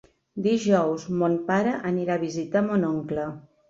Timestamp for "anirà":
1.93-2.19